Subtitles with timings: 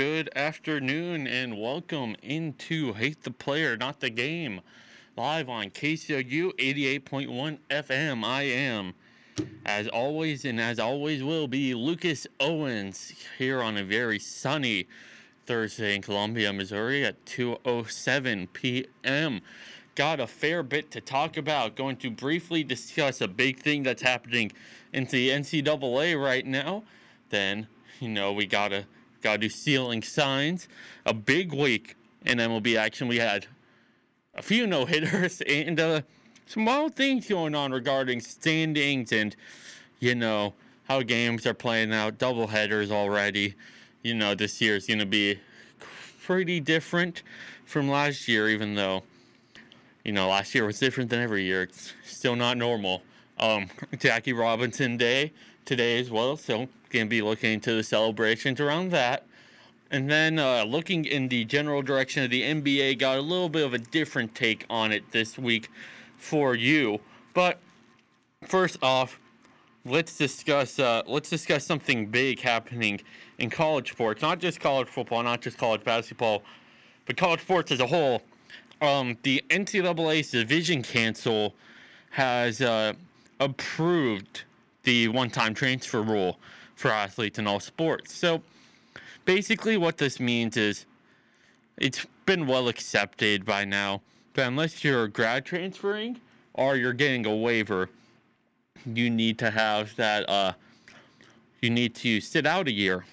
[0.00, 4.62] Good afternoon and welcome into Hate the Player, Not the Game,
[5.14, 8.24] live on KCOU 88.1 FM.
[8.24, 8.94] I am,
[9.66, 14.88] as always, and as always will be, Lucas Owens here on a very sunny
[15.44, 19.42] Thursday in Columbia, Missouri at 2:07 p.m.
[19.96, 21.76] Got a fair bit to talk about.
[21.76, 24.50] Going to briefly discuss a big thing that's happening
[24.94, 26.84] in the NCAA right now.
[27.28, 27.66] Then,
[28.00, 28.86] you know, we gotta
[29.20, 30.68] gotta do stealing signs.
[31.06, 33.08] A big week in MLB action.
[33.08, 33.46] We had
[34.34, 36.02] a few no hitters and uh,
[36.46, 39.36] some wild things going on regarding standings and
[39.98, 42.18] you know how games are playing out.
[42.18, 43.54] Double headers already.
[44.02, 45.38] You know this year is gonna be
[46.22, 47.22] pretty different
[47.66, 49.02] from last year, even though
[50.04, 51.62] you know last year was different than every year.
[51.62, 53.02] It's still not normal.
[53.38, 53.68] Um,
[53.98, 55.32] Jackie Robinson Day
[55.64, 59.26] today as well, so gonna be looking into the celebrations around that.
[59.90, 63.64] And then uh, looking in the general direction of the NBA, got a little bit
[63.64, 65.68] of a different take on it this week
[66.16, 67.00] for you.
[67.34, 67.58] But
[68.46, 69.18] first off,
[69.84, 73.00] let's discuss uh, let's discuss something big happening
[73.38, 76.42] in college sports, not just college football, not just college basketball,
[77.06, 78.22] but college sports as a whole.
[78.80, 81.54] Um, the NCAA's Division Council
[82.10, 82.92] has uh,
[83.38, 84.44] approved
[84.84, 86.38] the one-time transfer rule
[86.80, 88.14] for athletes in all sports.
[88.14, 88.42] So
[89.24, 90.86] basically, what this means is
[91.76, 94.02] it's been well accepted by now
[94.34, 96.20] that unless you're grad transferring
[96.54, 97.90] or you're getting a waiver,
[98.86, 100.28] you need to have that.
[100.28, 100.52] Uh,
[101.60, 103.04] you need to sit out a year.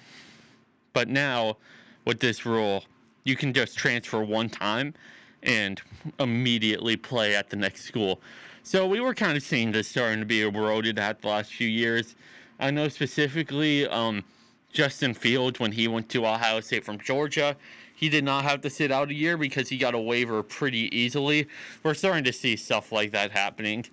[0.94, 1.58] But now,
[2.06, 2.84] with this rule,
[3.24, 4.94] you can just transfer one time
[5.42, 5.82] and
[6.18, 8.20] immediately play at the next school.
[8.62, 11.68] So we were kind of seeing this starting to be eroded at the last few
[11.68, 12.14] years.
[12.58, 14.24] I know specifically um,
[14.72, 17.56] Justin Fields when he went to Ohio State from Georgia.
[17.94, 20.94] He did not have to sit out a year because he got a waiver pretty
[20.96, 21.48] easily.
[21.82, 23.86] We're starting to see stuff like that happening.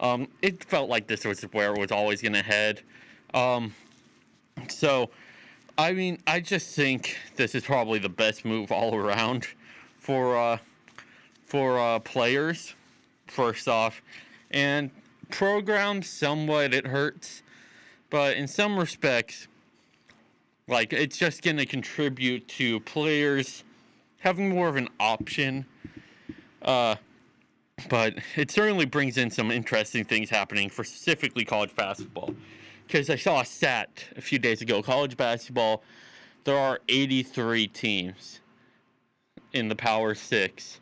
[0.00, 2.80] Um, it felt like this was where it was always going to head.
[3.34, 3.74] Um,
[4.68, 5.10] so,
[5.78, 9.46] I mean, I just think this is probably the best move all around
[9.98, 10.58] for uh,
[11.46, 12.74] for uh, players.
[13.28, 14.02] First off,
[14.50, 14.90] and
[15.30, 17.42] programs somewhat it hurts,
[18.12, 19.48] but in some respects,
[20.68, 23.64] like it's just going to contribute to players
[24.18, 25.64] having more of an option.
[26.60, 26.96] Uh,
[27.88, 32.34] but it certainly brings in some interesting things happening for specifically college basketball.
[32.86, 35.82] Because I saw a stat a few days ago college basketball,
[36.44, 38.40] there are 83 teams
[39.54, 40.80] in the Power Six,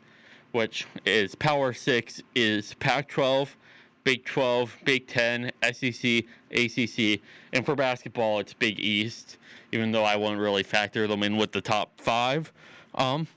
[0.51, 3.55] which is Power Six is Pac 12,
[4.03, 7.21] Big 12, Big 10, SEC, ACC,
[7.53, 9.37] and for basketball, it's Big East,
[9.71, 12.51] even though I won't really factor them in with the top five.
[12.95, 13.27] Um,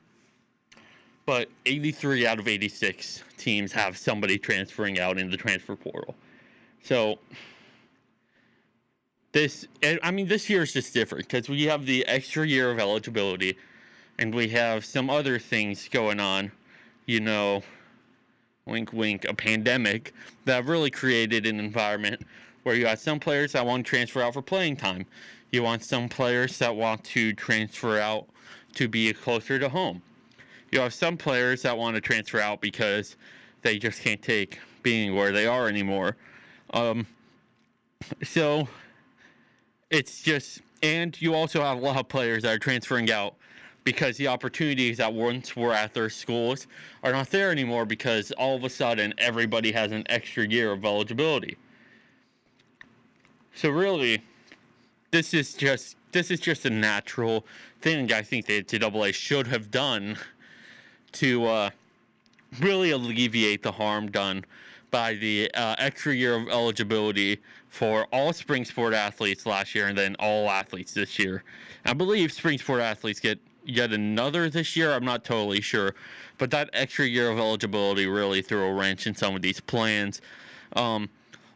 [1.26, 6.14] but 83 out of 86 teams have somebody transferring out in the transfer portal.
[6.82, 7.18] So
[9.32, 12.78] this, I mean, this year is just different because we have the extra year of
[12.78, 13.56] eligibility,
[14.18, 16.52] and we have some other things going on.
[17.06, 17.62] You know,
[18.66, 20.12] wink, wink, a pandemic
[20.46, 22.22] that really created an environment
[22.62, 25.04] where you have some players that want to transfer out for playing time.
[25.52, 28.26] You want some players that want to transfer out
[28.74, 30.02] to be closer to home.
[30.70, 33.16] You have some players that want to transfer out because
[33.62, 36.16] they just can't take being where they are anymore.
[36.72, 37.06] Um,
[38.22, 38.66] so
[39.90, 43.36] it's just, and you also have a lot of players that are transferring out
[43.84, 46.66] because the opportunities that once were at their schools
[47.02, 50.84] are not there anymore because all of a sudden everybody has an extra year of
[50.84, 51.56] eligibility.
[53.54, 54.22] So really,
[55.10, 57.44] this is just this is just a natural
[57.80, 60.16] thing I think the NCAA should have done
[61.12, 61.70] to uh,
[62.60, 64.44] really alleviate the harm done
[64.90, 69.98] by the uh, extra year of eligibility for all spring sport athletes last year and
[69.98, 71.42] then all athletes this year.
[71.84, 74.92] I believe spring sport athletes get yet another this year.
[74.92, 75.94] I'm not totally sure,
[76.38, 80.20] but that extra year of eligibility really threw a wrench in some of these plans.
[80.74, 81.08] Um,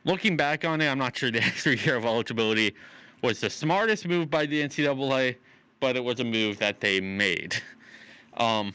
[0.05, 2.75] looking back on it, I'm not sure the extra year of eligibility
[3.23, 5.37] was the smartest move by the NCAA,
[5.81, 7.57] but it was a move that they made.
[8.37, 8.75] Um,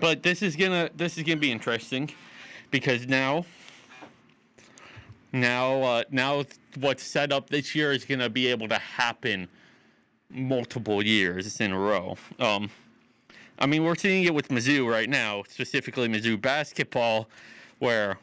[0.00, 2.10] but this is gonna this is gonna be interesting
[2.70, 3.46] because now
[5.32, 6.44] now uh, now
[6.80, 9.48] what's set up this year is gonna be able to happen
[10.30, 12.16] multiple years in a row.
[12.38, 12.70] Um,
[13.58, 17.28] I mean, we're seeing it with Mizzou right now, specifically Mizzou basketball,
[17.78, 18.18] where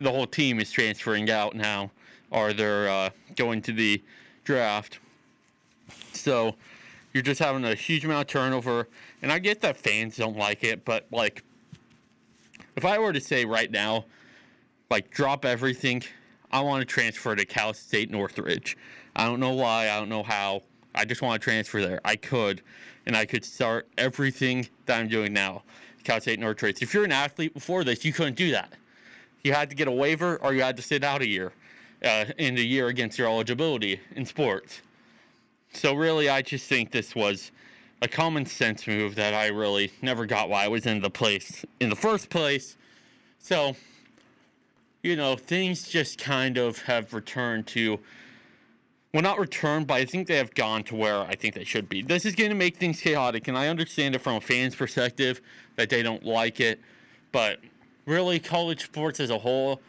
[0.00, 1.90] the whole team is transferring out now,
[2.30, 4.02] or they're uh, going to the
[4.44, 4.98] draft.
[6.12, 6.54] So
[7.12, 8.88] you're just having a huge amount of turnover.
[9.22, 11.42] And I get that fans don't like it, but like,
[12.76, 14.04] if I were to say right now,
[14.90, 16.02] like, drop everything,
[16.52, 18.76] I want to transfer to Cal State Northridge.
[19.16, 20.62] I don't know why, I don't know how.
[20.96, 22.00] I just want to transfer there.
[22.04, 22.62] I could,
[23.04, 25.62] and I could start everything that I'm doing now.
[26.04, 26.82] Cal State Northridge.
[26.82, 28.72] If you're an athlete before this, you couldn't do that.
[29.42, 31.52] You had to get a waiver or you had to sit out a year
[32.04, 34.80] uh, in the year against your eligibility in sports.
[35.72, 37.50] So really, I just think this was
[38.02, 41.64] a common sense move that I really never got why I was in the place
[41.80, 42.76] in the first place.
[43.38, 43.76] So,
[45.02, 47.98] you know, things just kind of have returned to
[49.16, 51.88] well, not returned, but I think they have gone to where I think they should
[51.88, 52.02] be.
[52.02, 55.40] This is going to make things chaotic, and I understand it from a fan's perspective
[55.76, 56.78] that they don't like it,
[57.32, 57.58] but
[58.04, 59.80] really, college sports as a whole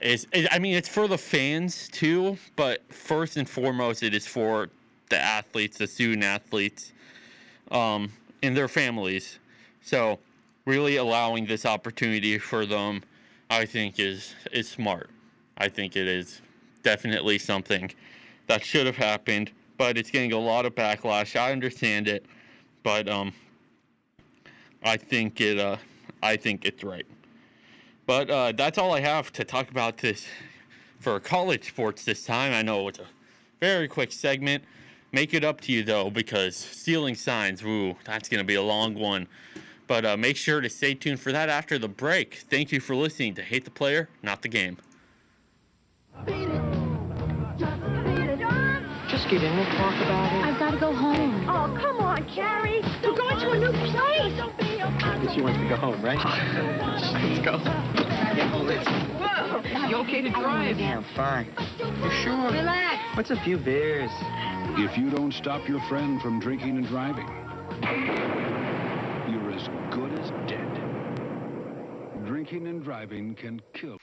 [0.00, 4.68] is, I mean, it's for the fans too, but first and foremost, it is for
[5.08, 6.92] the athletes, the student athletes,
[7.72, 8.12] um,
[8.44, 9.40] and their families.
[9.82, 10.20] So,
[10.66, 13.02] really allowing this opportunity for them,
[13.50, 15.10] I think, is is smart.
[15.58, 16.42] I think it is
[16.84, 17.90] definitely something
[18.46, 21.38] that should have happened, but it's getting a lot of backlash.
[21.38, 22.24] I understand it,
[22.82, 23.32] but um,
[24.82, 25.58] I think it.
[25.58, 25.76] Uh,
[26.22, 27.06] I think it's right.
[28.06, 30.26] But uh, that's all I have to talk about this
[31.00, 32.52] for college sports this time.
[32.52, 33.06] I know it's a
[33.60, 34.64] very quick segment.
[35.12, 38.62] Make it up to you though, because stealing signs, woo, that's going to be a
[38.62, 39.26] long one.
[39.86, 42.44] But uh, make sure to stay tuned for that after the break.
[42.50, 44.78] Thank you for listening to Hate the Player, Not the Game.
[49.26, 50.44] Just get in and talk about it.
[50.44, 51.48] I've got to go home.
[51.48, 52.80] Oh, come on, Carrie.
[53.02, 55.34] We're going to a new place.
[55.34, 56.16] She wants to go home, right?
[56.16, 57.58] Let's go.
[59.18, 59.88] Whoa!
[59.88, 60.78] You okay to drive?
[60.78, 61.52] Yeah, I'm fine.
[61.78, 62.52] You sure?
[62.52, 63.16] Relax.
[63.16, 64.10] What's a few beers?
[64.78, 67.26] If you don't stop your friend from drinking and driving,
[69.28, 70.72] you're as good as dead.
[72.24, 73.98] Drinking and driving can kill.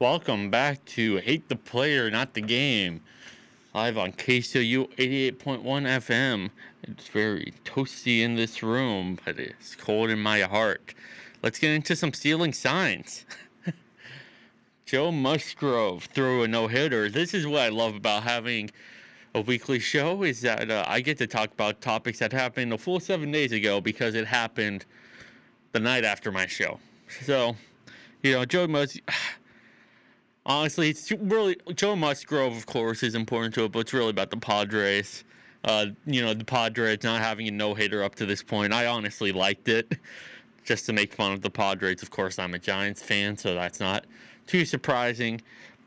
[0.00, 3.02] Welcome back to Hate the Player, Not the Game.
[3.74, 6.48] Live on KCOU 88.1 FM.
[6.84, 10.94] It's very toasty in this room, but it's cold in my heart.
[11.42, 13.26] Let's get into some stealing signs.
[14.86, 17.10] Joe Musgrove threw a no hitter.
[17.10, 18.70] This is what I love about having
[19.34, 22.78] a weekly show is that uh, I get to talk about topics that happened a
[22.78, 24.86] full seven days ago because it happened
[25.72, 26.80] the night after my show.
[27.26, 27.54] So,
[28.22, 29.04] you know, Joe Musgrove
[30.46, 34.30] honestly, it's really Joe Musgrove, of course, is important to it, but it's really about
[34.30, 35.24] the Padres.
[35.64, 38.72] Uh, you know, the Padres not having a no hitter up to this point.
[38.72, 39.98] I honestly liked it,
[40.64, 42.02] just to make fun of the Padres.
[42.02, 44.06] Of course, I'm a Giants fan, so that's not
[44.46, 45.40] too surprising.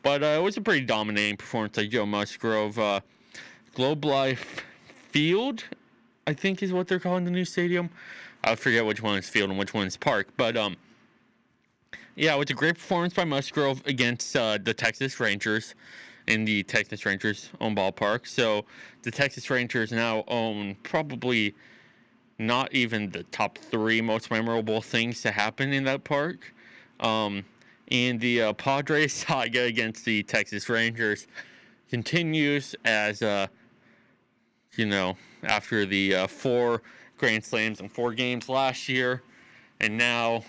[0.04, 2.78] But uh, it was a pretty dominating performance by Joe Musgrove.
[2.78, 3.00] Uh,
[3.74, 4.64] Globe Life
[5.10, 5.64] Field,
[6.28, 7.90] I think, is what they're calling the new stadium.
[8.44, 10.76] I forget which one is field and which one is park, but um
[12.16, 15.76] yeah, it was a great performance by Musgrove against uh, the Texas Rangers
[16.28, 18.28] in the Texas Rangers own ballpark.
[18.28, 18.66] So
[19.02, 21.56] the Texas Rangers now own probably
[22.38, 26.54] not even the top three most memorable things to happen in that park.
[27.00, 27.46] Um,
[27.90, 31.28] and the uh, Padres saga against the Texas Rangers
[31.90, 33.48] continues as, uh,
[34.76, 36.82] you know, after the uh, four
[37.18, 39.22] Grand Slams and four games last year.
[39.80, 40.44] And now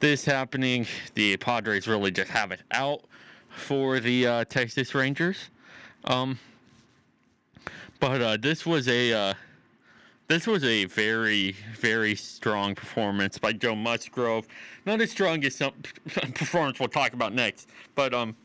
[0.00, 3.02] this happening, the Padres really just have it out
[3.48, 5.50] for the uh, Texas Rangers.
[6.04, 6.38] Um,
[8.00, 9.34] but uh, this was a uh,
[10.28, 14.46] this was a very very strong performance by Joe Musgrove.
[14.86, 15.72] Not as strong as some
[16.06, 18.36] performance we'll talk about next, but um,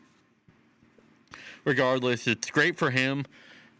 [1.66, 3.26] regardless, it's great for him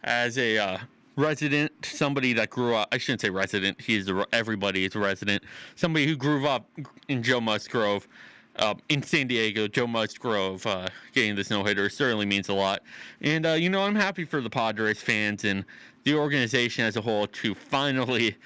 [0.04, 0.78] as a uh,
[1.16, 2.88] resident, somebody that grew up.
[2.92, 3.80] I shouldn't say resident.
[3.80, 5.44] He's a, everybody is a resident.
[5.76, 6.68] Somebody who grew up
[7.08, 8.08] in Joe Musgrove,
[8.56, 9.68] uh, in San Diego.
[9.68, 12.82] Joe Musgrove uh, getting this no hitter certainly means a lot.
[13.20, 15.64] And uh, you know, I'm happy for the Padres fans and
[16.04, 18.36] the organization as a whole to finally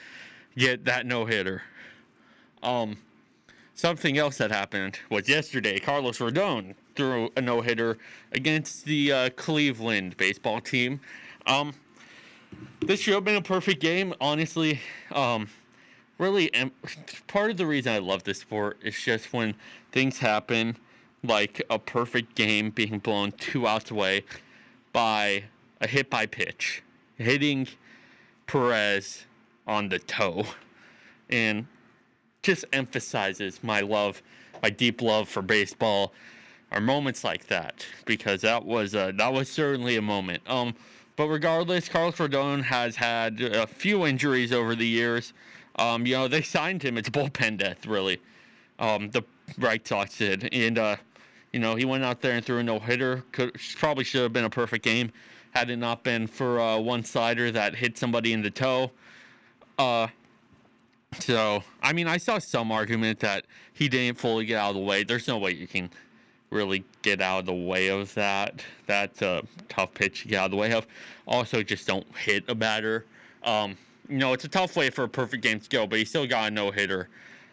[0.56, 1.62] get that no hitter.
[2.62, 2.96] Um,
[3.74, 5.78] something else that happened was yesterday.
[5.78, 7.98] Carlos Rodon threw a no hitter
[8.32, 11.00] against the uh, Cleveland baseball team.
[11.46, 11.74] Um,
[12.80, 14.14] this should have been a perfect game.
[14.20, 14.80] Honestly,
[15.12, 15.48] um,
[16.18, 16.72] really em-
[17.26, 19.54] part of the reason I love this sport is just when
[19.92, 20.76] things happen,
[21.22, 24.24] like a perfect game being blown two outs away
[24.92, 25.44] by
[25.80, 26.82] a hit by pitch,
[27.16, 27.68] hitting
[28.46, 29.26] Perez
[29.66, 30.46] on the toe,
[31.28, 31.66] and
[32.42, 34.22] just emphasizes my love,
[34.62, 36.12] my deep love for baseball,
[36.70, 40.42] are moments like that because that was uh, that was certainly a moment.
[40.48, 40.74] Um,
[41.18, 45.32] but regardless, Carlos Rodon has had a few injuries over the years.
[45.74, 46.96] Um, you know, they signed him.
[46.96, 48.20] It's bullpen death, really.
[48.78, 49.24] Um, the
[49.58, 50.94] White Sox did, and uh,
[51.52, 53.24] you know, he went out there and threw a no hitter.
[53.78, 55.10] Probably should have been a perfect game
[55.50, 58.92] had it not been for uh, one slider that hit somebody in the toe.
[59.76, 60.06] Uh,
[61.18, 64.82] so I mean, I saw some argument that he didn't fully get out of the
[64.82, 65.02] way.
[65.02, 65.90] There's no way you can
[66.50, 68.62] really get out of the way of that.
[68.86, 70.86] That's a tough pitch to get out of the way of.
[71.26, 73.04] Also, just don't hit a batter.
[73.44, 73.76] Um,
[74.08, 76.26] you know, it's a tough way for a perfect game to go, but he still
[76.26, 77.08] got a no hitter.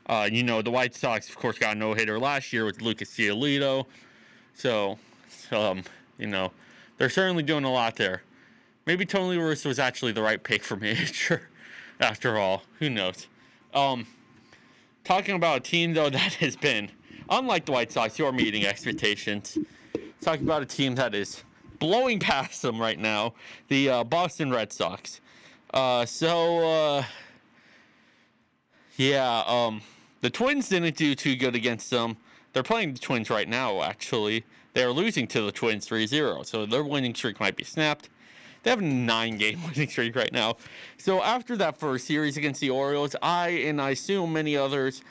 [0.08, 2.82] Uh, you know, the White Sox, of course, got a no hitter last year with
[2.82, 3.86] Lucas Giolito.
[4.54, 4.98] So,
[5.52, 5.84] um,
[6.18, 6.52] you know,
[6.98, 8.22] they're certainly doing a lot there.
[8.86, 11.50] Maybe Tony La Russa was actually the right pick for manager
[12.00, 12.64] after all.
[12.80, 13.28] Who knows?
[13.74, 14.08] Um,
[15.04, 16.92] talking about a team, though, that has been,
[17.30, 19.58] unlike the White Sox, you're meeting expectations.
[20.22, 21.44] Talking about a team that is
[21.80, 23.34] blowing past them right now
[23.68, 25.22] the uh, Boston Red Sox.
[25.74, 27.04] Uh, so, uh,
[28.98, 29.82] yeah, um,
[30.22, 32.18] the Twins didn't do too good against them.
[32.54, 34.46] They're playing the Twins right now, actually.
[34.74, 38.10] They're losing to the Twins 3 0, so their winning streak might be snapped.
[38.64, 40.58] They have a nine game winning streak right now.
[40.98, 45.02] So after that first series against the Orioles, I and I assume many others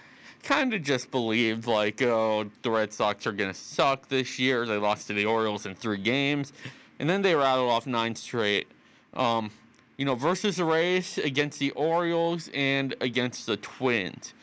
[0.44, 4.66] kind of just believed like, oh, the Red Sox are to suck this year.
[4.66, 6.52] They lost to the Orioles in three games,
[6.98, 8.68] and then they rattled off nine straight.
[9.14, 9.50] Um,
[9.96, 14.34] you know, versus the Rays, against the Orioles, and against the Twins.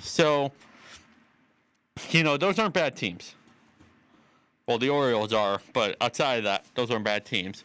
[0.00, 0.52] So,
[2.10, 3.34] you know, those aren't bad teams.
[4.66, 7.64] Well, the Orioles are, but outside of that, those aren't bad teams.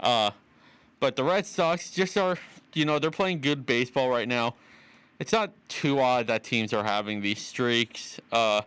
[0.00, 0.30] Uh,
[0.98, 2.38] but the Red Sox just are,
[2.74, 4.54] you know, they're playing good baseball right now.
[5.22, 8.18] It's not too odd that teams are having these streaks.
[8.32, 8.62] Uh,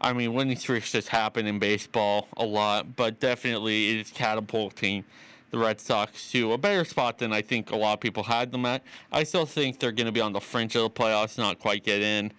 [0.00, 5.04] I mean, winning streaks just happen in baseball a lot, but definitely it is catapulting
[5.50, 8.52] the Red Sox to a better spot than I think a lot of people had
[8.52, 8.84] them at.
[9.10, 11.82] I still think they're going to be on the fringe of the playoffs, not quite
[11.82, 12.32] get in.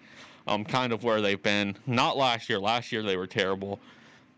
[0.46, 1.76] Um, kind of where they've been.
[1.86, 2.58] Not last year.
[2.58, 3.80] Last year they were terrible,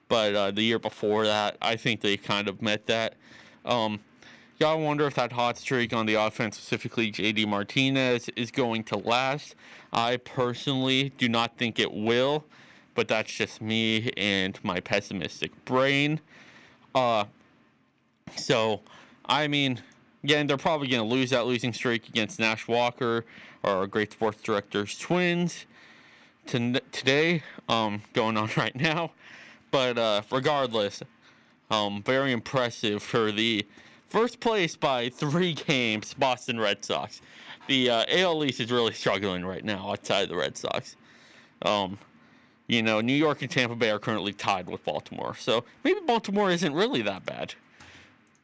[0.08, 3.14] but uh, the year before that, I think they kind of met that.
[3.64, 4.00] Um,
[4.62, 8.96] Y'all wonder if that hot streak on the offense, specifically JD Martinez, is going to
[8.96, 9.56] last.
[9.92, 12.44] I personally do not think it will,
[12.94, 16.20] but that's just me and my pessimistic brain.
[16.94, 17.24] Uh,
[18.36, 18.82] so,
[19.26, 19.82] I mean,
[20.22, 23.24] again, they're probably going to lose that losing streak against Nash Walker
[23.64, 25.66] or Great Sports Directors Twins
[26.46, 29.10] to, today, um, going on right now.
[29.72, 31.02] But uh, regardless,
[31.68, 33.66] um, very impressive for the
[34.12, 37.22] first place by three games Boston Red Sox.
[37.66, 40.96] The uh, AL East is really struggling right now outside the Red Sox.
[41.62, 41.98] Um,
[42.66, 46.50] you know, New York and Tampa Bay are currently tied with Baltimore, so maybe Baltimore
[46.50, 47.54] isn't really that bad.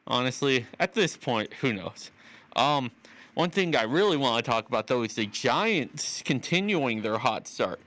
[0.07, 2.09] Honestly, at this point, who knows?
[2.55, 2.89] Um,
[3.35, 7.47] one thing I really want to talk about though is the Giants continuing their hot
[7.47, 7.79] start.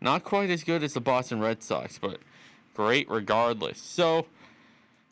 [0.00, 2.20] Not quite as good as the Boston Red Sox, but
[2.74, 3.80] great regardless.
[3.80, 4.26] So,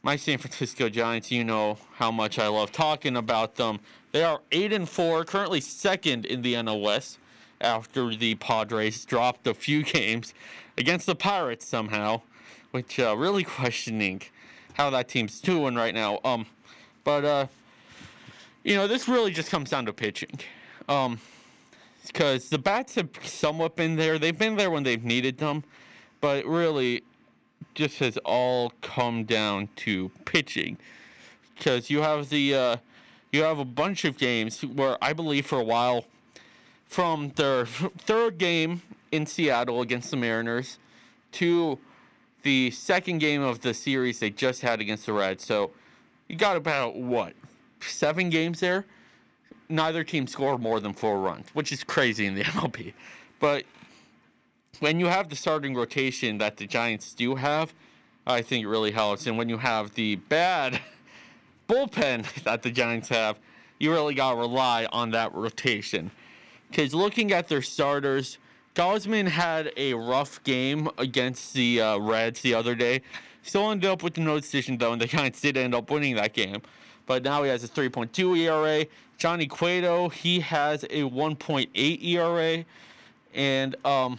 [0.02, 3.78] my San Francisco Giants, you know how much I love talking about them.
[4.10, 7.18] They are 8 and 4, currently second in the NL West
[7.60, 10.34] after the Padres dropped a few games
[10.76, 12.22] against the Pirates somehow,
[12.72, 14.22] which uh, really questioning
[14.74, 16.18] how that team's doing right now.
[16.24, 16.46] Um,
[17.04, 17.46] but uh,
[18.64, 20.40] you know, this really just comes down to pitching.
[20.88, 21.20] Um,
[22.04, 24.18] because the bats have somewhat been there.
[24.18, 25.62] They've been there when they've needed them,
[26.20, 27.04] but really,
[27.74, 30.78] just has all come down to pitching.
[31.56, 32.76] Because you have the uh,
[33.30, 36.04] you have a bunch of games where I believe for a while,
[36.86, 40.78] from their third game in Seattle against the Mariners,
[41.32, 41.78] to
[42.42, 45.44] the second game of the series they just had against the Reds.
[45.44, 45.70] So
[46.28, 47.34] you got about what
[47.80, 48.84] seven games there.
[49.68, 52.92] Neither team scored more than four runs, which is crazy in the MLB.
[53.40, 53.64] But
[54.82, 57.72] when you have the starting rotation that the Giants do have,
[58.26, 59.28] I think it really helps.
[59.28, 60.80] And when you have the bad
[61.68, 63.38] bullpen that the Giants have,
[63.78, 66.10] you really got to rely on that rotation.
[66.68, 68.38] Because looking at their starters,
[68.74, 73.02] Gausman had a rough game against the uh, Reds the other day.
[73.44, 76.32] Still ended up with no decision though, and the Giants did end up winning that
[76.32, 76.60] game.
[77.06, 78.84] but now he has a 3.2 ERA.
[79.16, 82.64] Johnny Cueto, he has a 1.8 ERA,
[83.32, 84.18] and um,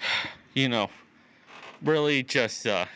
[0.54, 0.90] you know,
[1.82, 2.86] really just uh,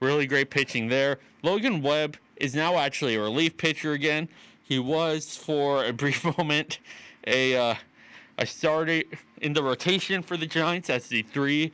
[0.00, 1.18] really great pitching there.
[1.42, 4.28] Logan Webb is now actually a relief pitcher again.
[4.62, 6.78] He was for a brief moment
[7.26, 7.74] a uh,
[8.38, 9.02] a starter
[9.40, 11.72] in the rotation for the Giants as the three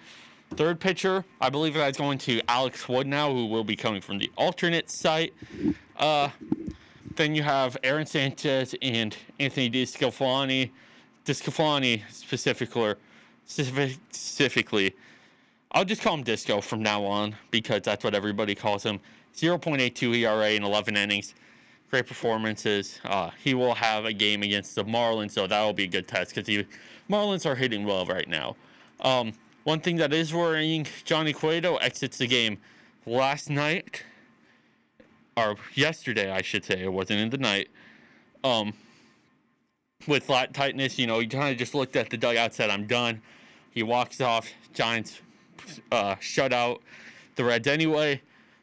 [0.54, 1.24] third pitcher.
[1.40, 4.90] I believe that's going to Alex Wood now, who will be coming from the alternate
[4.90, 5.34] site.
[5.96, 6.30] Uh,
[7.14, 10.70] then you have Aaron Sanchez and Anthony DeSclafani.
[11.24, 12.98] DeSclafani specifically, specific,
[13.46, 14.94] specifically,
[15.72, 19.00] I'll just call him Disco from now on because that's what everybody calls him.
[19.34, 21.34] 0.82 ERA in 11 innings.
[21.90, 23.00] Great performances.
[23.04, 26.08] Uh, he will have a game against the Marlins, so that will be a good
[26.08, 26.66] test because the
[27.08, 28.56] Marlins are hitting well right now.
[29.00, 29.32] Um,
[29.64, 32.58] one thing that is worrying, Johnny Cueto exits the game
[33.04, 34.04] last night,
[35.36, 36.82] or yesterday, I should say.
[36.82, 37.68] It wasn't in the night.
[38.42, 38.72] Um,
[40.06, 42.86] with lat tightness, you know, he kind of just looked at the dugout, said, "I'm
[42.86, 43.22] done."
[43.76, 44.48] He walks off.
[44.72, 45.20] Giants
[45.92, 46.80] uh, shut out
[47.34, 48.22] the Reds anyway.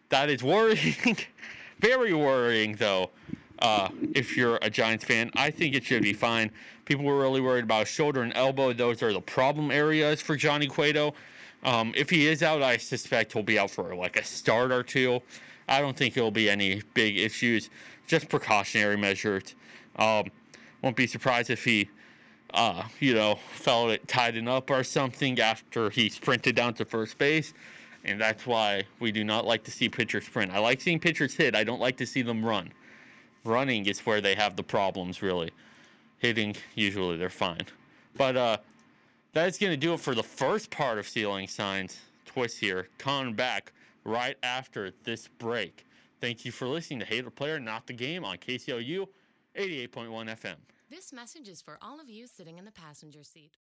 [0.09, 1.17] That is worrying.
[1.79, 3.11] Very worrying, though.
[3.59, 6.49] Uh, if you're a Giants fan, I think it should be fine.
[6.85, 8.73] People were really worried about shoulder and elbow.
[8.73, 11.13] Those are the problem areas for Johnny Cueto.
[11.63, 14.81] Um, if he is out, I suspect he'll be out for like a start or
[14.81, 15.21] two.
[15.69, 17.69] I don't think it'll be any big issues.
[18.07, 19.53] Just precautionary measures.
[19.95, 20.31] Um,
[20.81, 21.91] won't be surprised if he,
[22.53, 27.17] uh, you know, felt it tighten up or something after he sprinted down to first
[27.17, 27.53] base.
[28.05, 30.51] And that's why we do not like to see pitchers sprint.
[30.51, 31.55] I like seeing pitchers hit.
[31.55, 32.71] I don't like to see them run.
[33.45, 35.51] Running is where they have the problems, really.
[36.19, 37.65] Hitting, usually they're fine.
[38.15, 38.57] But uh,
[39.33, 41.99] that is going to do it for the first part of Stealing Signs.
[42.25, 42.87] Twist here.
[42.97, 43.73] Coming back
[44.03, 45.85] right after this break.
[46.19, 49.07] Thank you for listening to Hater Player, Not the Game on KCOU
[49.55, 50.55] 88.1 FM.
[50.95, 53.57] This message is for all of you sitting in the passenger seat.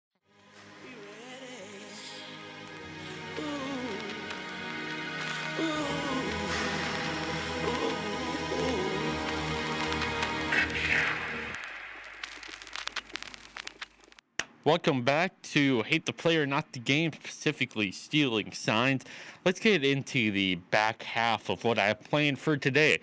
[14.64, 19.04] Welcome back to Hate the Player, Not the Game, specifically Stealing Signs.
[19.46, 22.98] Let's get into the back half of what I have planned for today.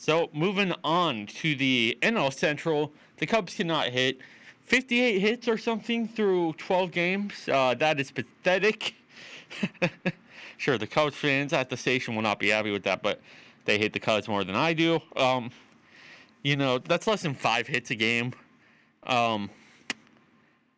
[0.00, 4.20] So, moving on to the NL Central, the Cubs cannot hit
[4.60, 7.48] 58 hits or something through 12 games.
[7.48, 8.94] Uh, that is pathetic.
[10.56, 13.20] sure, the Cubs fans at the station will not be happy with that, but
[13.64, 15.00] they hate the Cubs more than I do.
[15.16, 15.50] Um,
[16.44, 18.34] you know, that's less than five hits a game.
[19.02, 19.50] Um,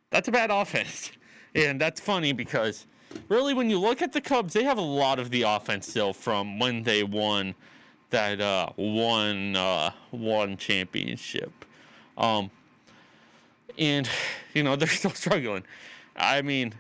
[0.09, 1.13] that's a bad offense.
[1.53, 2.87] And that's funny because
[3.29, 6.13] really, when you look at the Cubs, they have a lot of the offense still
[6.13, 7.57] from when they won
[8.11, 11.53] that uh, one uh, one championship.
[12.19, 12.51] Um,
[13.79, 14.09] and
[14.55, 15.65] you know they're still struggling.
[16.17, 16.75] I mean,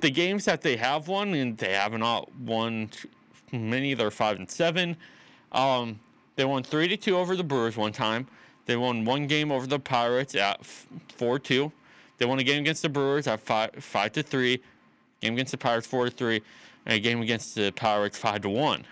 [0.00, 2.90] the games that they have won, and they haven't all won
[3.52, 3.94] many.
[3.94, 4.96] They're five and seven.
[5.52, 6.00] Um,
[6.36, 8.26] they won three to two over the Brewers one time.
[8.66, 11.72] They won one game over the Pirates at four two.
[12.18, 14.62] They won a game against the Brewers at five five to three.
[15.20, 16.42] Game against the Pirates four to three,
[16.86, 18.84] and a game against the Pirates five to one.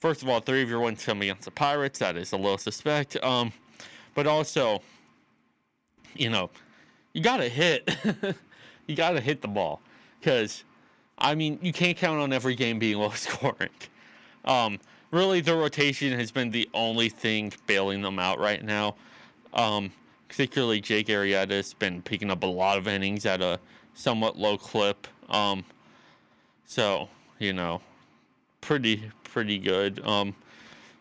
[0.00, 1.98] First of all, three of your wins come against the Pirates.
[1.98, 3.22] That is a little suspect.
[3.22, 3.52] Um,
[4.14, 4.80] but also,
[6.14, 6.50] you know,
[7.12, 7.96] you gotta hit.
[8.86, 9.80] you gotta hit the ball,
[10.18, 10.64] because,
[11.18, 13.68] I mean, you can't count on every game being low scoring.
[14.46, 14.78] Um,
[15.10, 18.96] really, the rotation has been the only thing bailing them out right now.
[19.52, 19.92] Um,
[20.28, 23.58] particularly Jake Arrieta has been picking up a lot of innings at a
[23.94, 25.06] somewhat low clip.
[25.28, 25.64] Um,
[26.64, 27.08] so
[27.38, 27.82] you know,
[28.60, 30.04] pretty pretty good.
[30.06, 30.34] Um,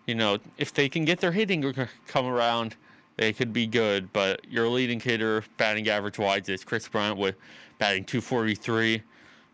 [0.06, 1.74] you know, if they can get their hitting
[2.08, 2.76] come around,
[3.18, 4.12] they could be good.
[4.14, 7.36] But your leading hitter, batting average wise, is Kris Bryant with
[7.78, 9.04] batting 243,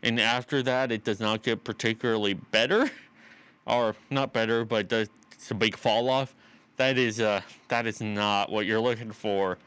[0.03, 2.89] and after that, it does not get particularly better,
[3.65, 6.35] or not better, but does, it's a big fall off
[6.77, 9.57] that is uh that is not what you're looking for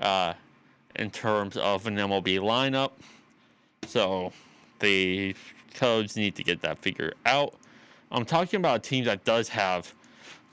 [0.00, 0.32] uh,
[0.96, 2.92] in terms of an MLB lineup.
[3.86, 4.32] So
[4.80, 5.34] the
[5.74, 7.54] Cubs need to get that figured out.
[8.10, 9.94] I'm talking about a team that does have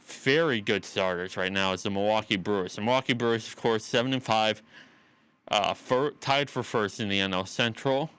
[0.05, 1.73] very good starters right now.
[1.73, 2.75] Is the Milwaukee Brewers.
[2.75, 4.61] The Milwaukee Brewers, of course, seven and five,
[5.47, 5.73] uh,
[6.19, 8.09] tied for first in the NL Central.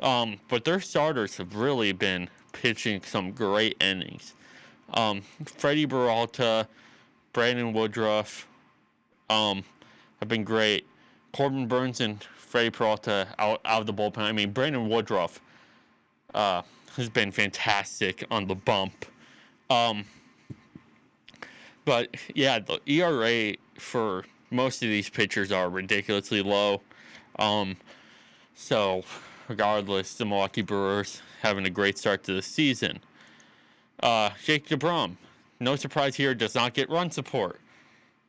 [0.00, 4.34] Um, but their starters have really been pitching some great innings.
[4.92, 6.68] Um, Freddy Peralta,
[7.32, 8.46] Brandon Woodruff
[9.28, 9.64] um,
[10.20, 10.86] have been great.
[11.32, 14.18] Corbin Burnes and Freddy Peralta out, out of the bullpen.
[14.18, 15.40] I mean, Brandon Woodruff
[16.34, 16.62] uh,
[16.96, 19.06] has been fantastic on the bump.
[19.70, 20.04] Um,
[21.84, 26.80] But yeah, the ERA for most of these pitchers are ridiculously low.
[27.38, 27.76] Um,
[28.54, 29.04] so,
[29.48, 33.00] regardless, the Milwaukee Brewers having a great start to the season.
[34.00, 35.16] Uh, Jake deGrom,
[35.60, 37.60] no surprise here, does not get run support.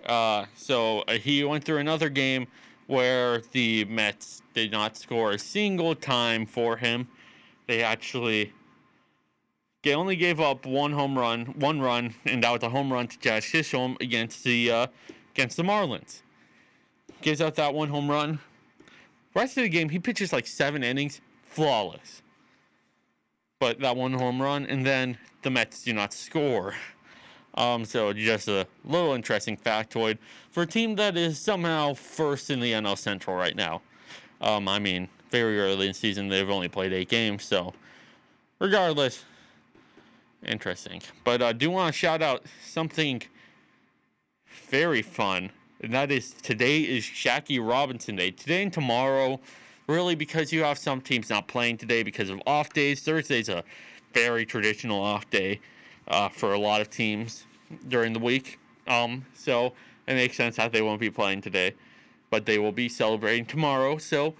[0.05, 2.47] Uh, so uh, he went through another game
[2.87, 7.07] where the Mets did not score a single time for him.
[7.67, 8.53] They actually
[9.85, 13.07] they only gave up one home run, one run, and that was a home run
[13.07, 14.87] to Jazz Chisholm against the uh,
[15.33, 16.21] against the Marlins.
[17.21, 18.39] Gives out that one home run.
[19.35, 22.23] Rest of the game, he pitches like seven innings, flawless.
[23.59, 26.73] But that one home run, and then the Mets do not score.
[27.53, 30.17] Um, so just a little interesting factoid
[30.51, 33.81] for a team that is somehow first in the NL Central right now.
[34.41, 37.73] Um, I mean, very early in the season, they've only played eight games, so
[38.59, 39.23] regardless,
[40.45, 41.01] interesting.
[41.23, 43.21] But I do want to shout out something
[44.69, 48.31] very fun, and that is today is Jackie Robinson Day.
[48.31, 49.39] Today and tomorrow,
[49.87, 53.01] really, because you have some teams not playing today because of off days.
[53.01, 53.63] Thursday's a
[54.13, 55.59] very traditional off day
[56.07, 57.45] uh, for a lot of teams
[57.87, 58.59] during the week.
[58.87, 59.73] Um, so
[60.07, 61.73] it makes sense that they won't be playing today,
[62.29, 63.97] but they will be celebrating tomorrow.
[63.97, 64.35] So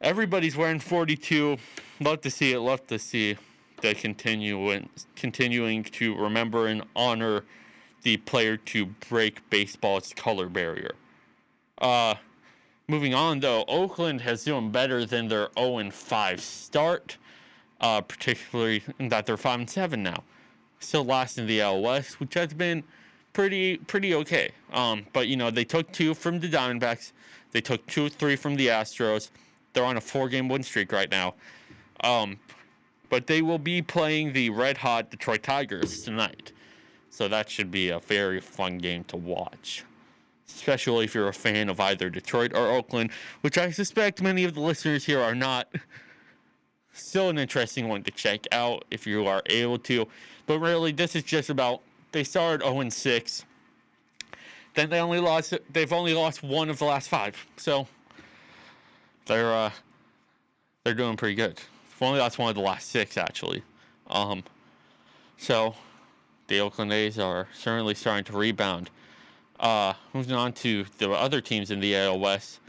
[0.00, 1.58] everybody's wearing 42.
[2.00, 2.60] Love to see it.
[2.60, 3.36] Love to see
[3.80, 7.44] the continuing continuing to remember and honor
[8.02, 10.92] the player to break baseball's color barrier.
[11.78, 12.14] Uh,
[12.88, 17.16] moving on though, Oakland has doing better than their 0 5 start,
[17.80, 20.22] uh, particularly that they're 5 and 7 now.
[20.78, 22.84] Still last in the AL West, which has been
[23.32, 24.50] pretty pretty okay.
[24.72, 27.12] Um, but you know they took two from the Diamondbacks,
[27.52, 29.30] they took two three from the Astros.
[29.72, 31.34] They're on a four-game win streak right now.
[32.02, 32.38] Um,
[33.08, 36.52] but they will be playing the red hot Detroit Tigers tonight.
[37.10, 39.84] So that should be a very fun game to watch.
[40.48, 44.54] Especially if you're a fan of either Detroit or Oakland, which I suspect many of
[44.54, 45.68] the listeners here are not.
[46.92, 50.06] Still an interesting one to check out if you are able to.
[50.46, 53.44] But really, this is just about they started 0 6.
[54.74, 55.54] Then they only lost.
[55.72, 57.36] They've only lost one of the last five.
[57.56, 57.86] So
[59.30, 59.70] they're uh,
[60.84, 61.58] they're doing pretty good.
[62.00, 63.62] Only that's one of the last six actually.
[64.08, 64.42] Um,
[65.38, 65.74] so
[66.48, 68.90] the Oakland A's are certainly starting to rebound.
[69.60, 72.60] Uh, moving on to the other teams in the AL West,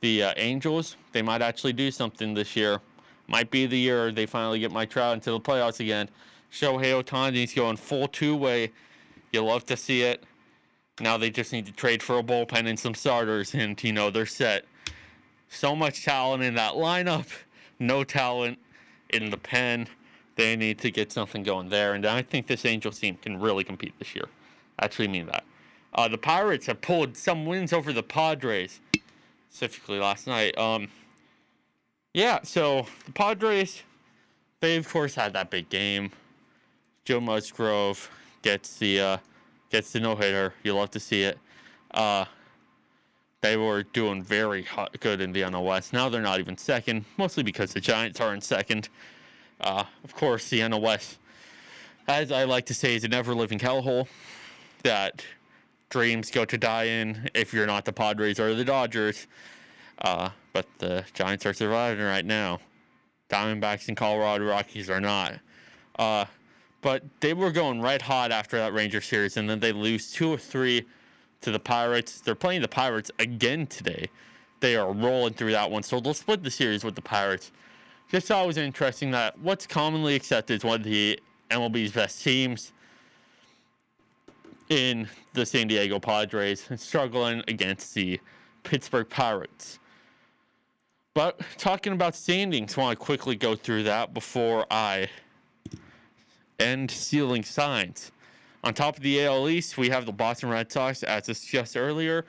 [0.00, 0.96] the uh, Angels.
[1.12, 2.80] They might actually do something this year.
[3.26, 6.08] Might be the year they finally get Mike Trout into the playoffs again.
[6.50, 8.72] Shohei Ohtani's going full two-way.
[9.32, 10.24] You love to see it.
[11.00, 14.10] Now they just need to trade for a bullpen and some starters, and you know
[14.10, 14.64] they're set.
[15.48, 17.26] So much talent in that lineup,
[17.78, 18.58] no talent
[19.10, 19.88] in the pen.
[20.36, 23.64] They need to get something going there, and I think this Angels team can really
[23.64, 24.26] compete this year.
[24.78, 25.44] I actually mean that.
[25.94, 28.80] Uh, the Pirates have pulled some wins over the Padres,
[29.50, 30.56] specifically last night.
[30.56, 30.88] Um,
[32.14, 33.82] yeah, so the Padres,
[34.60, 36.12] they of course had that big game.
[37.04, 38.10] Joe Musgrove
[38.42, 39.16] gets the uh,
[39.70, 40.54] gets the no hitter.
[40.62, 41.38] You love to see it.
[41.90, 42.26] Uh,
[43.40, 45.92] they were doing very hot, good in the West.
[45.92, 48.88] Now they're not even second, mostly because the Giants are in second.
[49.60, 51.18] Uh, of course, the West,
[52.08, 54.08] as I like to say, is an ever-living hellhole
[54.82, 55.24] that
[55.90, 59.26] dreams go to die in if you're not the Padres or the Dodgers.
[60.00, 62.60] Uh, but the Giants are surviving right now.
[63.30, 65.34] Diamondbacks and Colorado Rockies are not.
[65.98, 66.24] Uh,
[66.80, 70.32] but they were going red hot after that Ranger series, and then they lose two
[70.32, 70.86] or three
[71.40, 72.20] to the Pirates.
[72.20, 74.08] They're playing the Pirates again today.
[74.60, 77.52] They are rolling through that one, so they'll split the series with the Pirates.
[78.10, 81.20] Just always interesting that what's commonly accepted as one of the
[81.50, 82.72] MLB's best teams
[84.68, 88.20] in the San Diego Padres and struggling against the
[88.64, 89.78] Pittsburgh Pirates.
[91.14, 95.08] But talking about standings, I want to quickly go through that before I
[96.58, 98.12] end stealing signs.
[98.64, 102.24] On top of the AL East, we have the Boston Red Sox, as discussed earlier,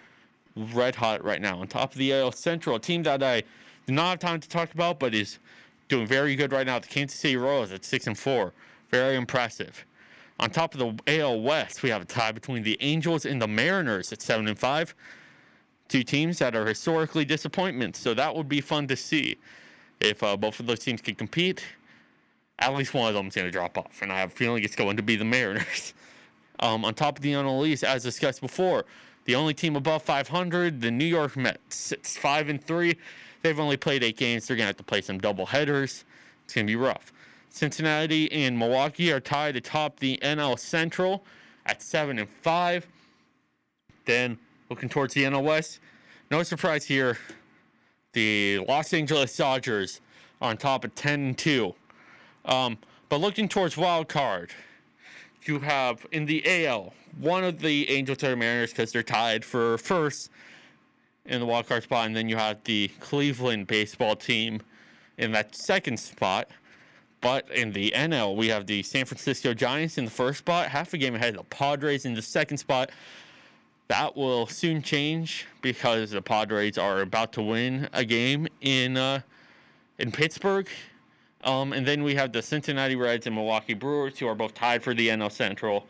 [0.56, 1.60] red hot right now.
[1.60, 3.42] On top of the AL Central, a team that I
[3.88, 5.40] do not have time to talk about, but is
[5.88, 6.78] doing very good right now.
[6.78, 8.54] The Kansas City Royals at six and four,
[8.92, 9.86] very impressive.
[10.40, 13.48] On top of the AL West, we have a tie between the Angels and the
[13.48, 14.96] Mariners at seven and five.
[15.88, 19.38] Two teams that are historically disappointments, so that would be fun to see
[20.00, 21.64] if uh, both of those teams can compete.
[22.60, 24.64] At least one of them is going to drop off, and I have a feeling
[24.64, 25.94] it's going to be the Mariners.
[26.62, 28.86] Um, on top of the NL East, as discussed before,
[29.26, 31.92] the only team above 500, the New York Mets.
[31.92, 32.98] It's five and three.
[33.42, 34.48] They've only played eight games.
[34.48, 36.04] They're gonna have to play some double headers.
[36.44, 37.14] It's gonna be rough.
[37.50, 41.24] Cincinnati and Milwaukee are tied atop the NL Central
[41.66, 42.88] at seven and five.
[44.06, 44.38] Then
[44.70, 45.80] looking towards the NL West,
[46.32, 47.18] no surprise here.
[48.14, 50.02] The Los Angeles Dodgers
[50.42, 51.76] on top of ten and two.
[52.46, 52.78] Um,
[53.10, 54.52] but looking towards wild card,
[55.48, 59.78] you have in the AL one of the Angels or Mariners because they're tied for
[59.78, 60.30] first
[61.26, 64.62] in the wild card spot, and then you have the Cleveland baseball team
[65.18, 66.50] in that second spot.
[67.22, 70.94] But in the NL, we have the San Francisco Giants in the first spot, half
[70.94, 72.92] a game ahead of the Padres in the second spot.
[73.90, 79.22] That will soon change because the Padres are about to win a game in uh,
[79.98, 80.70] in Pittsburgh.
[81.44, 84.84] Um, and then we have the Cincinnati Reds and Milwaukee Brewers, who are both tied
[84.84, 85.86] for the NL Central,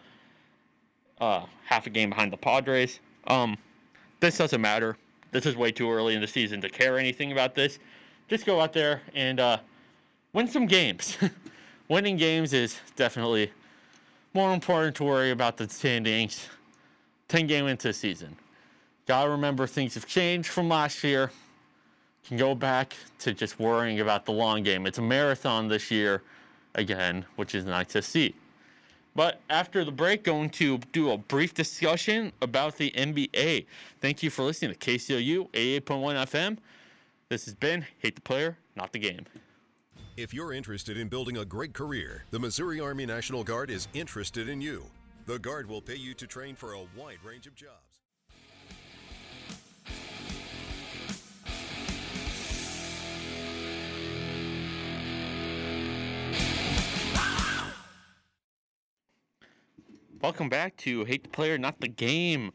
[1.19, 2.99] uh, half a game behind the Padres.
[3.27, 3.57] Um,
[4.19, 4.97] this doesn't matter.
[5.31, 7.79] This is way too early in the season to care anything about this.
[8.27, 9.57] Just go out there and uh,
[10.33, 11.17] win some games.
[11.87, 13.51] Winning games is definitely
[14.33, 16.47] more important to worry about the standings
[17.29, 18.35] 10 game into the season.
[19.07, 21.31] Gotta remember things have changed from last year.
[22.27, 24.85] Can go back to just worrying about the long game.
[24.85, 26.21] It's a marathon this year
[26.75, 28.35] again, which is nice to see.
[29.15, 33.65] But after the break, going to do a brief discussion about the NBA.
[33.99, 35.83] Thank you for listening to KCOU 88.1
[36.27, 36.57] FM.
[37.29, 39.25] This has been Hate the Player, Not the Game.
[40.15, 44.49] If you're interested in building a great career, the Missouri Army National Guard is interested
[44.49, 44.85] in you.
[45.25, 47.88] The Guard will pay you to train for a wide range of jobs.
[60.21, 62.51] Welcome back to Hate the Player, Not the Game.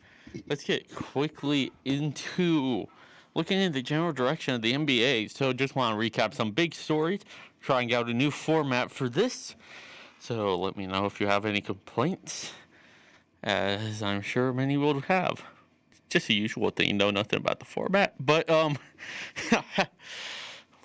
[0.47, 2.87] Let's get quickly into
[3.35, 5.31] looking in the general direction of the NBA.
[5.31, 7.21] So, just want to recap some big stories,
[7.63, 9.55] trying out a new format for this.
[10.19, 12.53] So, let me know if you have any complaints,
[13.43, 15.43] as I'm sure many will have.
[16.11, 18.15] Just the usual thing, you know nothing about the format.
[18.21, 18.77] But, um,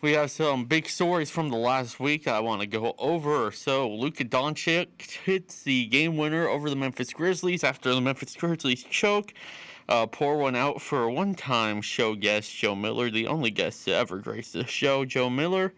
[0.02, 3.52] we have some big stories from the last week I want to go over.
[3.52, 8.84] So Luka Doncic hits the game winner over the Memphis Grizzlies after the Memphis Grizzlies
[8.84, 9.34] choke.
[9.90, 13.96] Uh, pour one out for a one-time show guest, Joe Miller, the only guest to
[13.96, 15.74] ever grace the show, Joe Miller,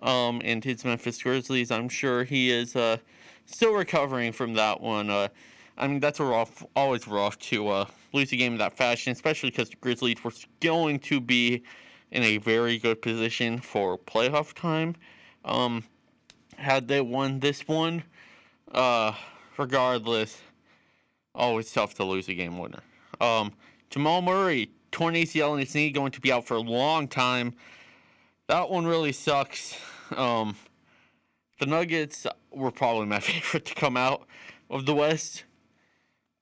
[0.00, 1.70] um, and his Memphis Grizzlies.
[1.70, 2.96] I'm sure he is uh,
[3.44, 5.10] still recovering from that one.
[5.10, 5.28] Uh,
[5.76, 9.12] I mean, that's a rough, always rough to uh, lose a game in that fashion,
[9.12, 11.62] especially because the Grizzlies were going to be
[12.12, 14.94] in a very good position for playoff time.
[15.44, 15.82] Um,
[16.56, 18.04] had they won this one,
[18.70, 19.14] uh,
[19.56, 20.40] regardless,
[21.34, 22.82] always tough to lose a game winner.
[23.20, 23.52] Um,
[23.90, 27.54] Jamal Murray, torn ACL in his knee, going to be out for a long time.
[28.46, 29.76] That one really sucks.
[30.14, 30.54] Um,
[31.60, 34.26] the Nuggets were probably my favorite to come out
[34.68, 35.44] of the West,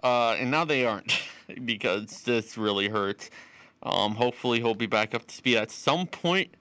[0.03, 1.21] uh, and now they aren't
[1.65, 3.31] because this really hurts.
[3.83, 6.55] Um, hopefully, he'll be back up to speed at some point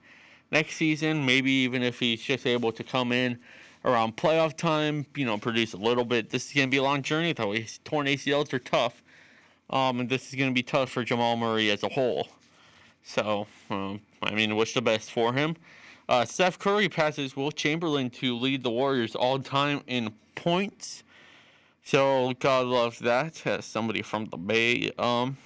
[0.50, 1.26] next season.
[1.26, 3.38] Maybe even if he's just able to come in
[3.84, 6.30] around playoff time, you know, produce a little bit.
[6.30, 7.52] This is going to be a long journey, though.
[7.52, 9.02] His torn ACLs are tough.
[9.70, 12.28] Um, and this is going to be tough for Jamal Murray as a whole.
[13.02, 15.56] So, um, I mean, wish the best for him.
[16.08, 21.04] Uh, Steph Curry passes Wilt Chamberlain to lead the Warriors all time in points.
[21.84, 23.46] So, God loves that.
[23.46, 24.90] As somebody from the Bay.
[24.98, 25.36] Um,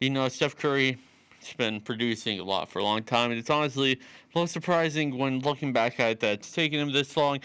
[0.00, 0.98] you know, Steph Curry
[1.40, 3.98] has been producing a lot for a long time, and it's honestly a
[4.34, 7.40] little surprising when looking back at that it's taken him this long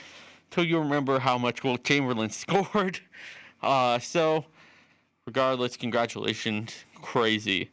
[0.49, 2.99] till you remember how much Wilt Chamberlain scored.
[3.61, 4.45] Uh, so,
[5.25, 7.69] regardless, congratulations, crazy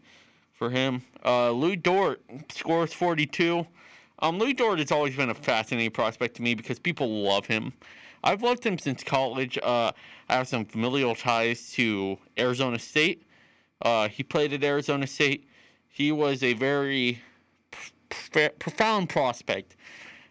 [0.52, 1.02] for him.
[1.24, 3.66] Uh, Lu Dort scores 42.
[4.20, 7.72] Um, Lu Dort has always been a fascinating prospect to me because people love him.
[8.24, 9.58] I've loved him since college.
[9.62, 9.92] Uh,
[10.28, 13.22] I have some familial ties to Arizona State.
[13.82, 15.48] Uh, he played at Arizona State.
[15.88, 17.20] He was a very
[18.58, 19.76] profound prospect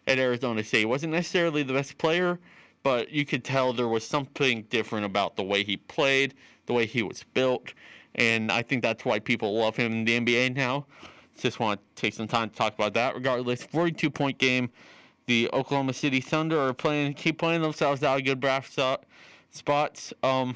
[0.06, 0.80] at Arizona State.
[0.80, 2.38] He wasn't necessarily the best player,
[2.82, 6.34] but you could tell there was something different about the way he played,
[6.66, 7.74] the way he was built,
[8.16, 10.86] and I think that's why people love him in the NBA now.
[11.38, 13.14] Just want to take some time to talk about that.
[13.14, 14.70] Regardless, 42 point game.
[15.26, 18.78] The Oklahoma City Thunder are playing, keep playing themselves out of good draft
[19.50, 20.12] spots.
[20.22, 20.54] Um,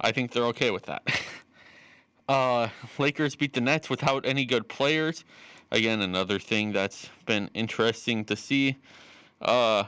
[0.00, 1.02] I think they're okay with that.
[2.28, 5.24] uh, Lakers beat the Nets without any good players.
[5.72, 8.76] Again, another thing that's been interesting to see.
[9.40, 9.84] Uh,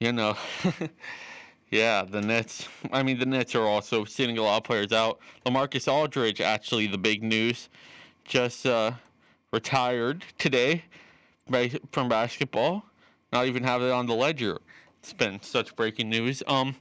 [0.00, 0.36] you know,
[1.70, 2.68] yeah, the Nets.
[2.92, 5.20] I mean, the Nets are also sitting a lot of players out.
[5.46, 7.68] LaMarcus Aldridge, actually, the big news,
[8.24, 8.92] just uh,
[9.52, 10.84] retired today
[11.92, 12.84] from basketball.
[13.32, 14.58] Not even have it on the ledger.
[14.98, 16.42] It's been such breaking news.
[16.46, 16.76] Um,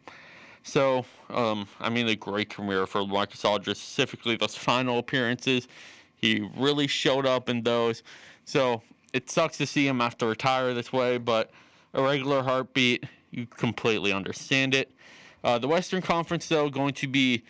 [0.63, 5.67] So, um, I mean, a great career for Marcus specifically those final appearances.
[6.15, 8.03] He really showed up in those.
[8.45, 8.81] So,
[9.13, 11.51] it sucks to see him have to retire this way, but
[11.93, 14.91] a regular heartbeat, you completely understand it.
[15.43, 17.43] Uh, the Western Conference, though, going to be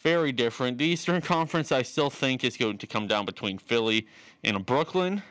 [0.00, 0.78] very different.
[0.78, 4.06] The Eastern Conference, I still think, is going to come down between Philly
[4.44, 5.22] and Brooklyn.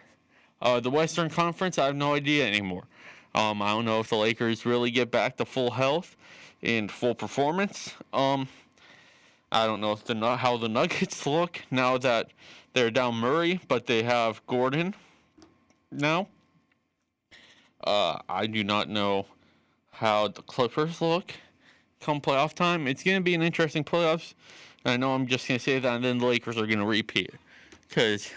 [0.62, 2.84] Uh, the Western Conference, I have no idea anymore.
[3.34, 6.16] Um, I don't know if the Lakers really get back to full health
[6.62, 7.94] and full performance.
[8.14, 8.48] Um,
[9.52, 12.32] I don't know if the how the Nuggets look now that
[12.74, 14.96] they're down Murray, but they have Gordon
[15.92, 16.28] now.
[17.84, 19.26] Uh, I do not know
[19.92, 21.34] how the Clippers look
[22.00, 22.88] come playoff time.
[22.88, 24.34] It's going to be an interesting playoffs.
[24.86, 26.86] I know I'm just going to say that, and then the Lakers are going to
[26.86, 27.32] repeat
[27.88, 28.32] because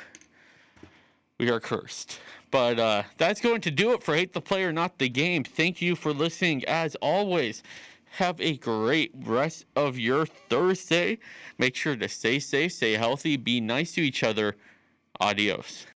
[1.39, 2.19] we are cursed.
[2.55, 5.43] But uh, that's going to do it for Hate the Player, Not the Game.
[5.43, 6.65] Thank you for listening.
[6.67, 7.65] As always,
[8.13, 11.19] have a great rest of your Thursday.
[11.59, 14.55] Make sure to stay safe, stay healthy, be nice to each other.
[15.19, 15.87] Adios.